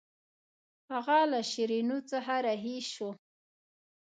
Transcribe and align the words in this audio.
هغه 0.91 1.17
له 1.31 1.39
شیرینو 1.51 1.97
څخه 2.11 2.33
رهي 2.45 2.77
شو. 2.91 3.09